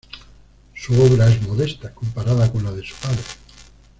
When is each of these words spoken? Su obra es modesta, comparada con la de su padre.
Su 0.73 0.99
obra 0.99 1.29
es 1.29 1.39
modesta, 1.43 1.93
comparada 1.93 2.51
con 2.51 2.63
la 2.63 2.71
de 2.71 2.81
su 2.83 2.95
padre. 2.95 3.21